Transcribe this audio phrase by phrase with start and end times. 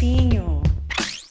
[0.00, 0.62] Campinho.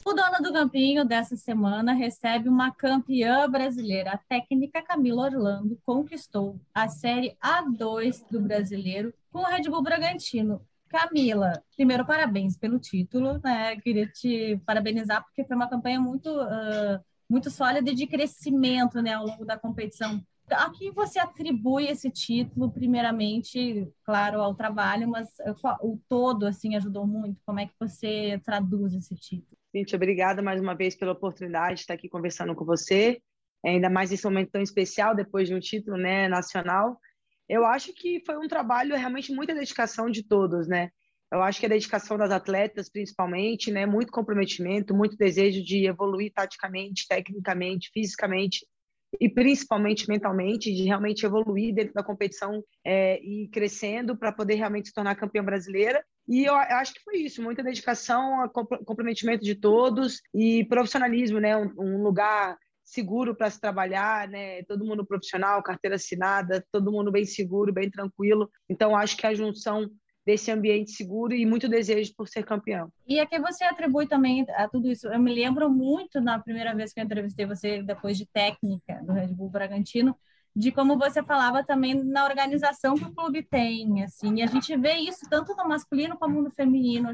[0.06, 4.12] O dono do Campinho dessa semana recebe uma campeã brasileira.
[4.12, 10.64] A técnica Camila Orlando conquistou a Série A2 do Brasileiro com o Red Bull Bragantino.
[10.88, 13.74] Camila, primeiro, parabéns pelo título, né?
[13.80, 19.26] Queria te parabenizar porque foi uma campanha muito, uh, muito sólida de crescimento, né, ao
[19.26, 20.24] longo da competição.
[20.52, 25.28] A quem você atribui esse título, primeiramente, claro, ao trabalho, mas
[25.80, 27.40] o todo, assim, ajudou muito?
[27.44, 29.56] Como é que você traduz esse título?
[29.74, 33.20] Gente, obrigada mais uma vez pela oportunidade de estar aqui conversando com você,
[33.64, 36.98] ainda mais nesse momento tão especial, depois de um título né, nacional.
[37.48, 40.90] Eu acho que foi um trabalho, realmente, muita dedicação de todos, né?
[41.32, 43.86] Eu acho que a dedicação das atletas, principalmente, né?
[43.86, 48.66] Muito comprometimento, muito desejo de evoluir taticamente, tecnicamente, fisicamente
[49.18, 54.88] e principalmente mentalmente, de realmente evoluir dentro da competição é, e crescendo para poder realmente
[54.88, 56.04] se tornar campeã brasileira.
[56.28, 58.48] E eu acho que foi isso, muita dedicação,
[58.84, 61.56] comprometimento de todos e profissionalismo, né?
[61.56, 64.62] Um, um lugar seguro para se trabalhar, né?
[64.64, 68.50] Todo mundo profissional, carteira assinada, todo mundo bem seguro, bem tranquilo.
[68.68, 69.90] Então acho que a junção
[70.24, 72.92] desse ambiente seguro e muito desejo por ser campeão.
[73.06, 75.08] E a que você atribui também a tudo isso?
[75.08, 79.12] Eu me lembro muito na primeira vez que eu entrevistei você, depois de técnica do
[79.12, 80.14] Red Bull Bragantino,
[80.54, 84.76] de como você falava também na organização que o clube tem, assim, e a gente
[84.76, 87.12] vê isso tanto no masculino como no feminino.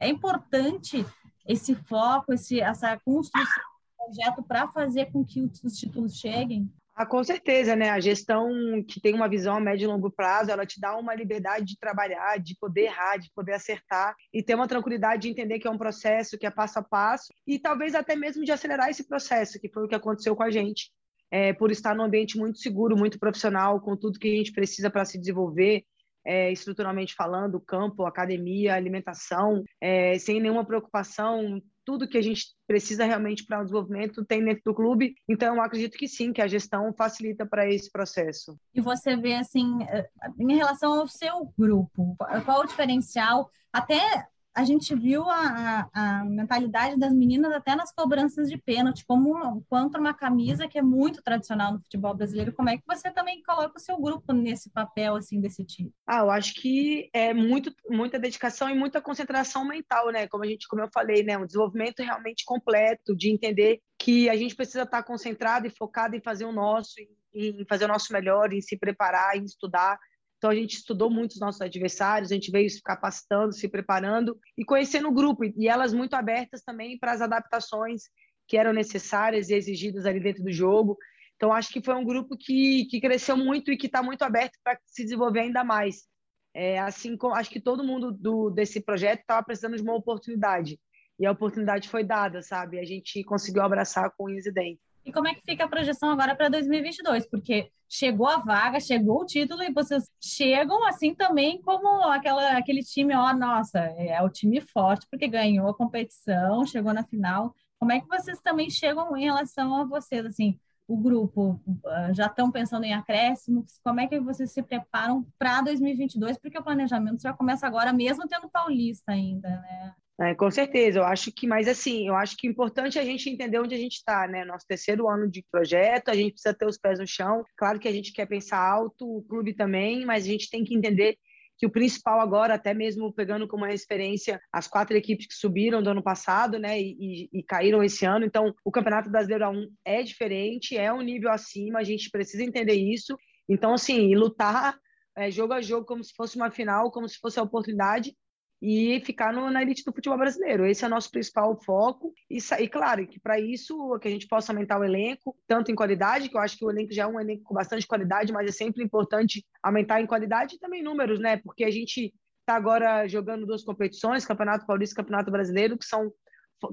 [0.00, 1.04] É importante
[1.46, 6.70] esse foco, esse, essa construção do projeto para fazer com que os títulos cheguem?
[7.00, 7.90] Ah, com certeza, né?
[7.90, 8.50] A gestão
[8.82, 11.78] que tem uma visão a médio e longo prazo, ela te dá uma liberdade de
[11.78, 15.70] trabalhar, de poder errar, de poder acertar e ter uma tranquilidade de entender que é
[15.70, 19.60] um processo, que é passo a passo e talvez até mesmo de acelerar esse processo,
[19.60, 20.90] que foi o que aconteceu com a gente,
[21.30, 24.90] é, por estar num ambiente muito seguro, muito profissional, com tudo que a gente precisa
[24.90, 25.84] para se desenvolver,
[26.26, 33.06] é, estruturalmente falando, campo, academia, alimentação, é, sem nenhuma preocupação, tudo que a gente precisa
[33.06, 35.14] realmente para o desenvolvimento tem dentro do clube.
[35.26, 38.60] Então, eu acredito que sim, que a gestão facilita para esse processo.
[38.74, 40.06] E você vê, assim, eh,
[40.38, 43.50] em relação ao seu grupo, qual o diferencial?
[43.72, 44.26] Até
[44.58, 49.64] a gente viu a, a, a, mentalidade das meninas até nas cobranças de pênalti, como
[49.70, 52.52] contra uma camisa que é muito tradicional no futebol brasileiro.
[52.52, 55.92] Como é que você também coloca o seu grupo nesse papel assim desse tipo?
[56.04, 60.26] Ah, eu acho que é muito muita dedicação e muita concentração mental, né?
[60.26, 64.34] Como a gente, como eu falei, né, um desenvolvimento realmente completo de entender que a
[64.34, 66.94] gente precisa estar concentrado e focado em fazer o nosso,
[67.32, 70.00] em fazer o nosso melhor, em se preparar, em estudar
[70.38, 74.38] então a gente estudou muito os nossos adversários, a gente veio se capacitando, se preparando
[74.56, 78.04] e conhecendo o grupo e elas muito abertas também para as adaptações
[78.46, 80.96] que eram necessárias e exigidas ali dentro do jogo.
[81.34, 84.56] Então acho que foi um grupo que, que cresceu muito e que está muito aberto
[84.62, 86.06] para se desenvolver ainda mais.
[86.54, 90.80] É, assim, acho que todo mundo do, desse projeto estava precisando de uma oportunidade
[91.18, 92.78] e a oportunidade foi dada, sabe?
[92.78, 94.87] A gente conseguiu abraçar com o dentes.
[95.08, 97.26] E como é que fica a projeção agora para 2022?
[97.30, 102.82] Porque chegou a vaga, chegou o título e vocês chegam assim também como aquela, aquele
[102.82, 107.54] time, ó, nossa, é o time forte porque ganhou a competição, chegou na final.
[107.78, 112.26] Como é que vocês também chegam em relação a vocês, assim, o grupo ah, já
[112.26, 113.80] estão pensando em acréscimos?
[113.82, 116.36] Como é que vocês se preparam para 2022?
[116.38, 119.94] Porque o planejamento já começa agora, mesmo tendo Paulista ainda, né?
[120.20, 123.30] É, com certeza, eu acho que, mas assim, eu acho que é importante a gente
[123.30, 124.44] entender onde a gente está, né?
[124.44, 127.44] Nosso terceiro ano de projeto, a gente precisa ter os pés no chão.
[127.56, 130.74] Claro que a gente quer pensar alto, o clube também, mas a gente tem que
[130.74, 131.16] entender
[131.56, 135.90] que o principal agora, até mesmo pegando como referência as quatro equipes que subiram do
[135.90, 138.24] ano passado, né, e, e, e caíram esse ano.
[138.24, 142.74] Então, o Campeonato Brasileiro A1 é diferente, é um nível acima, a gente precisa entender
[142.74, 143.16] isso.
[143.48, 144.76] Então, assim, lutar
[145.16, 148.14] é, jogo a jogo como se fosse uma final, como se fosse a oportunidade
[148.60, 150.66] e ficar no, na elite do futebol brasileiro.
[150.66, 152.12] Esse é o nosso principal foco.
[152.28, 155.74] E, e claro, que para isso que a gente possa aumentar o elenco, tanto em
[155.74, 158.48] qualidade, que eu acho que o elenco já é um elenco com bastante qualidade, mas
[158.48, 161.36] é sempre importante aumentar em qualidade e também números, né?
[161.36, 166.12] Porque a gente está agora jogando duas competições, Campeonato Paulista e Campeonato Brasileiro, que são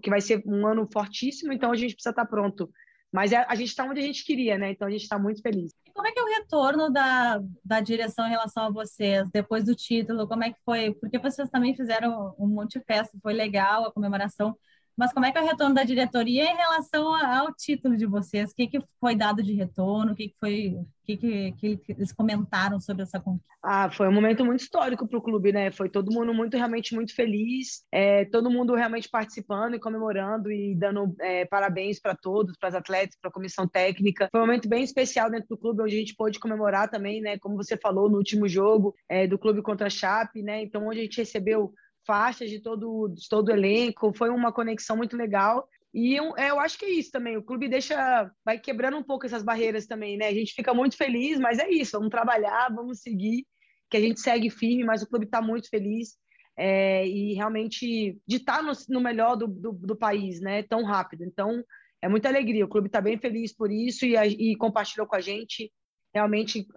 [0.01, 2.71] que vai ser um ano fortíssimo, então a gente precisa estar tá pronto.
[3.13, 4.71] Mas é, a gente está onde a gente queria, né?
[4.71, 8.27] Então a gente está muito feliz como é que é o retorno da, da direção
[8.27, 10.27] em relação a vocês, depois do título?
[10.27, 10.93] Como é que foi?
[10.95, 14.57] Porque vocês também fizeram um monte de festa, foi legal a comemoração,
[14.97, 18.51] mas como é que é o retorno da diretoria em relação ao título de vocês?
[18.51, 20.13] O que, que foi dado de retorno?
[20.13, 20.77] O que, que foi?
[21.03, 23.53] Que, que, que eles comentaram sobre essa conquista?
[23.61, 25.69] Ah, foi um momento muito histórico para o clube, né?
[25.71, 30.75] Foi todo mundo muito realmente muito feliz, é, todo mundo realmente participando e comemorando e
[30.75, 34.29] dando é, parabéns para todos, para as atletas, para a comissão técnica.
[34.31, 37.37] Foi um momento bem especial dentro do clube, onde a gente pôde comemorar também, né?
[37.37, 40.63] Como você falou no último jogo é, do clube contra a Chape, né?
[40.63, 41.73] Então, onde a gente recebeu
[42.05, 45.67] faixas de todo, de todo o elenco, foi uma conexão muito legal.
[45.93, 47.37] E eu, é, eu, acho que é isso também.
[47.37, 50.27] O clube deixa, vai quebrando um pouco essas barreiras também, né?
[50.27, 51.97] A gente fica muito feliz, mas é isso.
[51.97, 53.45] Vamos trabalhar, vamos seguir,
[53.89, 56.17] que a gente segue firme, mas o clube está muito feliz.
[56.57, 60.63] É, e realmente de estar tá no, no melhor do, do, do, país, né?
[60.63, 61.23] Tão rápido.
[61.23, 61.63] Então,
[62.01, 62.65] é muita alegria.
[62.65, 65.71] O clube está bem feliz por isso e, e compartilhou com a gente.
[66.13, 66.67] Realmente,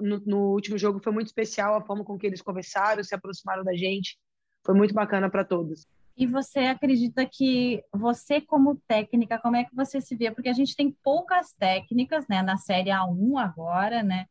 [0.00, 3.64] no, no último jogo foi muito especial a forma com que eles conversaram, se aproximaram
[3.64, 4.16] da gente.
[4.64, 5.86] Foi muito bacana para todos.
[6.16, 10.30] E você acredita que você, como técnica, como é que você se vê?
[10.32, 14.26] Porque a gente tem poucas técnicas, né, na Série A1 agora, né?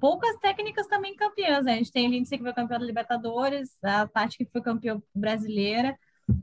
[0.00, 1.74] Poucas técnicas também campeãs, né?
[1.74, 5.00] A gente tem a Lindsay que foi campeã da Libertadores, a Tati que foi campeã
[5.14, 5.96] brasileira,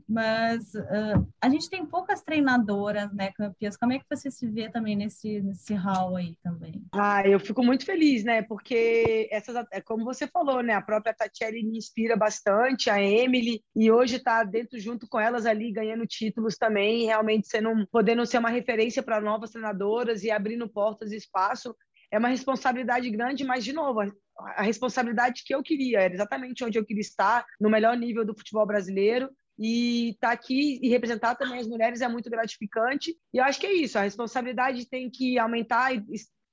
[0.08, 3.76] mas uh, a gente tem poucas treinadoras, né, campeãs.
[3.76, 6.82] Como é que você se vê também nesse, nesse hall aí também?
[6.92, 11.14] Ah, eu fico muito feliz, né, porque essas, é como você falou, né, a própria
[11.14, 16.06] Tatiele me inspira bastante, a Emily, e hoje está dentro junto com elas ali, ganhando
[16.06, 21.16] títulos também, realmente sendo, podendo ser uma referência para novas treinadoras e abrindo portas e
[21.16, 21.74] espaço.
[22.10, 24.00] É uma responsabilidade grande, mas, de novo,
[24.38, 28.34] a responsabilidade que eu queria, era exatamente onde eu queria estar, no melhor nível do
[28.34, 33.16] futebol brasileiro, e estar tá aqui e representar também as mulheres é muito gratificante.
[33.32, 36.02] E eu acho que é isso, a responsabilidade tem que aumentar e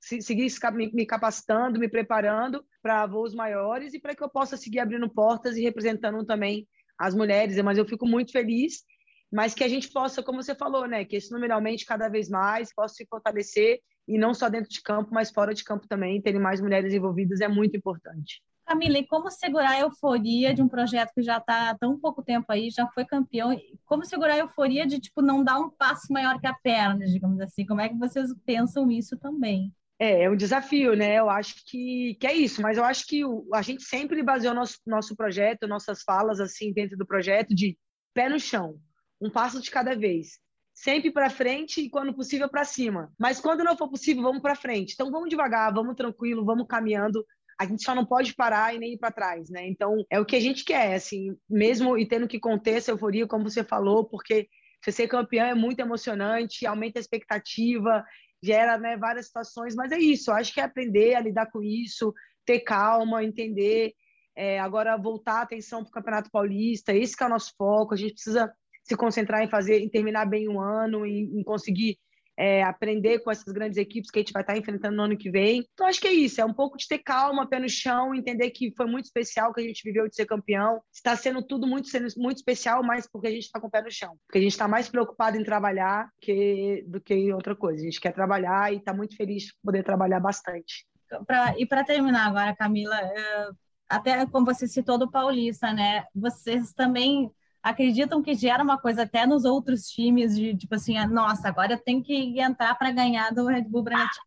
[0.00, 0.48] seguir
[0.92, 5.56] me capacitando, me preparando para voos maiores e para que eu possa seguir abrindo portas
[5.56, 6.66] e representando também
[6.98, 7.60] as mulheres.
[7.62, 8.84] Mas eu fico muito feliz,
[9.32, 12.74] mas que a gente possa, como você falou, né, que esse numeralmente cada vez mais
[12.74, 16.40] possa se fortalecer e não só dentro de campo, mas fora de campo também, terem
[16.40, 18.40] mais mulheres envolvidas é muito importante.
[18.66, 22.20] Camila, e como segurar a euforia de um projeto que já está há tão pouco
[22.20, 23.56] tempo aí, já foi campeão?
[23.84, 27.40] Como segurar a euforia de tipo não dar um passo maior que a perna, digamos
[27.40, 27.64] assim?
[27.64, 29.72] Como é que vocês pensam isso também?
[30.00, 31.14] É, é um desafio, né?
[31.14, 34.52] Eu acho que, que é isso, mas eu acho que o, a gente sempre baseou
[34.52, 37.78] nosso, nosso projeto, nossas falas assim dentro do projeto de
[38.12, 38.80] pé no chão,
[39.20, 40.40] um passo de cada vez.
[40.74, 43.10] Sempre para frente e, quando possível, para cima.
[43.18, 44.92] Mas quando não for possível, vamos para frente.
[44.92, 47.24] Então, vamos devagar, vamos tranquilo, vamos caminhando
[47.58, 49.66] a gente só não pode parar e nem ir para trás, né?
[49.66, 53.26] Então, é o que a gente quer, assim, mesmo e tendo que conter essa euforia,
[53.26, 54.48] como você falou, porque
[54.82, 58.04] você ser campeão é muito emocionante, aumenta a expectativa,
[58.42, 62.12] gera né, várias situações, mas é isso, acho que é aprender a lidar com isso,
[62.44, 63.94] ter calma, entender,
[64.36, 67.96] é, agora voltar a atenção para o Campeonato Paulista, esse é o nosso foco, a
[67.96, 68.52] gente precisa
[68.84, 71.98] se concentrar em fazer, em terminar bem um ano, em, em conseguir
[72.36, 75.30] é, aprender com essas grandes equipes que a gente vai estar enfrentando no ano que
[75.30, 75.66] vem.
[75.72, 78.50] Então, acho que é isso, é um pouco de ter calma, pé no chão, entender
[78.50, 80.80] que foi muito especial que a gente viveu de ser campeão.
[80.92, 83.82] Está sendo tudo muito, sendo muito especial, mas porque a gente está com o pé
[83.82, 84.16] no chão.
[84.26, 87.80] Porque a gente está mais preocupado em trabalhar que, do que em outra coisa.
[87.80, 90.86] A gente quer trabalhar e está muito feliz de poder trabalhar bastante.
[91.26, 93.48] Pra, e para terminar agora, Camila, é,
[93.88, 96.04] até como você citou do Paulista, né?
[96.14, 97.30] Vocês também
[97.66, 101.76] acreditam que gera uma coisa até nos outros times de tipo assim, ah, nossa, agora
[101.76, 104.26] tenho que entrar para ganhar do Red Bull Bragantino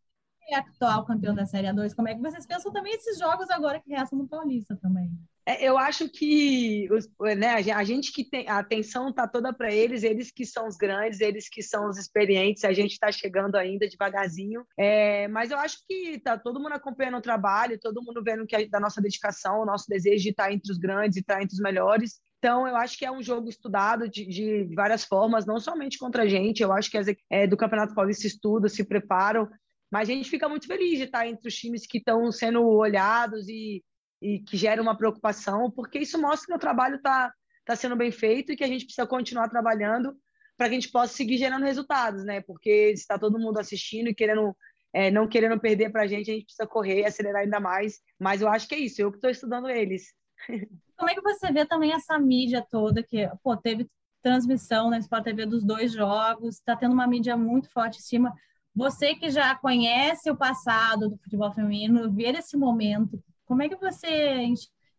[0.52, 1.96] é atual campeão da Série A2.
[1.96, 5.12] Como é que vocês pensam também esses jogos agora que restam no Paulista também?
[5.46, 7.08] É, eu acho que os,
[7.38, 10.76] né, a gente que tem a atenção tá toda para eles, eles que são os
[10.76, 14.66] grandes, eles que são os experientes, a gente está chegando ainda devagarzinho.
[14.78, 18.68] É, mas eu acho que tá todo mundo acompanhando o trabalho, todo mundo vendo que
[18.68, 21.62] da nossa dedicação, o nosso desejo de estar entre os grandes e estar entre os
[21.62, 22.20] melhores.
[22.40, 26.24] Então, eu acho que é um jogo estudado de, de várias formas, não somente contra
[26.24, 26.64] a gente.
[26.64, 29.48] Eu acho que as é, do Campeonato Paulista estudam, se preparam,
[29.92, 33.50] mas a gente fica muito feliz de estar entre os times que estão sendo olhados
[33.50, 33.84] e,
[34.22, 37.34] e que geram uma preocupação, porque isso mostra que o trabalho está
[37.66, 40.16] tá sendo bem feito e que a gente precisa continuar trabalhando
[40.58, 42.40] para que a gente possa seguir gerando resultados, né?
[42.42, 44.56] Porque está todo mundo assistindo e querendo
[44.94, 48.00] é, não querendo perder para a gente, a gente precisa correr e acelerar ainda mais.
[48.18, 50.14] Mas eu acho que é isso, eu que estou estudando eles.
[51.00, 53.90] Como é que você vê também essa mídia toda que, pô, teve
[54.22, 58.36] transmissão na Sport TV dos dois jogos, está tendo uma mídia muito forte em cima.
[58.76, 63.78] Você que já conhece o passado do futebol feminino, ver esse momento, como é que
[63.78, 64.46] você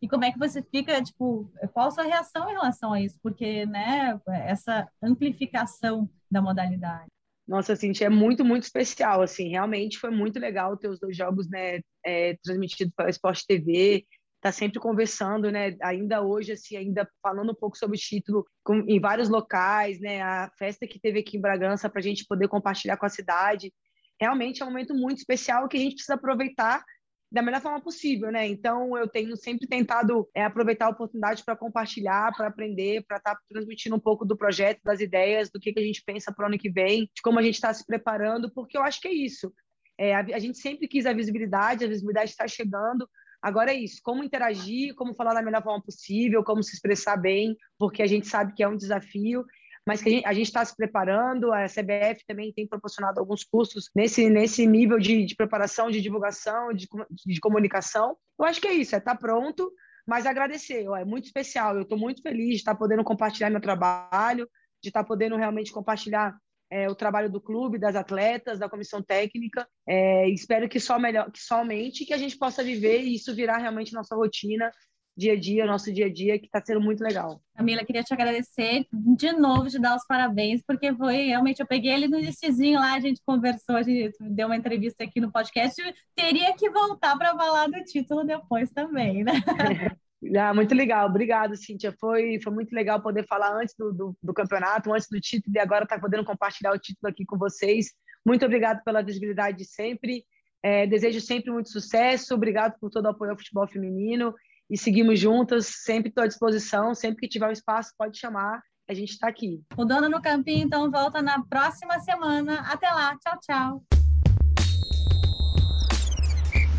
[0.03, 3.19] e como é que você fica, tipo, qual a sua reação em relação a isso?
[3.23, 7.09] Porque, né, essa amplificação da modalidade.
[7.47, 11.49] Nossa, assim, é muito, muito especial, assim, realmente foi muito legal ter os dois jogos,
[11.51, 14.07] né, é, transmitidos pela Sport TV,
[14.41, 15.77] está sempre conversando, né?
[15.83, 20.23] Ainda hoje, assim, ainda falando um pouco sobre o título com, em vários locais, né?
[20.23, 23.73] A festa que teve aqui em Bragança para a gente poder compartilhar com a cidade.
[24.19, 26.83] Realmente é um momento muito especial que a gente precisa aproveitar
[27.31, 28.47] da melhor forma possível, né?
[28.49, 33.35] Então eu tenho sempre tentado é, aproveitar a oportunidade para compartilhar, para aprender, para estar
[33.35, 36.45] tá transmitindo um pouco do projeto, das ideias, do que, que a gente pensa para
[36.45, 39.09] o ano que vem, de como a gente está se preparando, porque eu acho que
[39.09, 39.53] é isso.
[39.99, 43.07] É, a, a gente sempre quis a visibilidade, a visibilidade está chegando,
[43.43, 47.57] Agora é isso, como interagir, como falar da melhor forma possível, como se expressar bem,
[47.79, 49.45] porque a gente sabe que é um desafio
[49.87, 54.29] mas que a gente está se preparando, a CBF também tem proporcionado alguns cursos nesse,
[54.29, 56.87] nesse nível de, de preparação, de divulgação, de,
[57.27, 58.17] de comunicação.
[58.39, 59.73] Eu acho que é isso, é estar tá pronto,
[60.07, 63.61] mas agradecer, é muito especial, eu estou muito feliz de estar tá podendo compartilhar meu
[63.61, 64.49] trabalho,
[64.83, 66.37] de estar tá podendo realmente compartilhar
[66.71, 69.67] é, o trabalho do clube, das atletas, da comissão técnica.
[69.87, 73.59] É, espero que só melhor, que somente que a gente possa viver e isso virar
[73.59, 74.71] realmente nossa rotina
[75.17, 77.43] dia a dia, nosso dia a dia, que está sendo muito legal.
[77.55, 81.93] Camila, queria te agradecer de novo, te dar os parabéns, porque foi realmente, eu peguei
[81.93, 85.83] ele no iníciozinho lá, a gente conversou, a gente deu uma entrevista aqui no podcast,
[86.15, 89.33] teria que voltar para falar do título depois também, né?
[90.37, 91.95] Ah, muito legal, obrigado, Cíntia.
[91.99, 95.59] Foi, foi muito legal poder falar antes do, do, do campeonato, antes do título, e
[95.59, 97.93] agora estar tá podendo compartilhar o título aqui com vocês.
[98.25, 100.25] Muito obrigado pela visibilidade de sempre.
[100.63, 102.35] É, desejo sempre muito sucesso.
[102.35, 104.35] Obrigado por todo o apoio ao futebol feminino
[104.69, 105.67] e seguimos juntas.
[105.67, 106.95] Sempre estou à disposição.
[106.95, 108.63] Sempre que tiver um espaço, pode chamar.
[108.89, 109.63] A gente está aqui.
[109.77, 112.61] O Dona no Campinho, então, volta na próxima semana.
[112.71, 113.17] Até lá.
[113.19, 113.83] Tchau, tchau.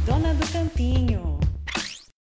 [0.05, 1.40] Dona do Campinho.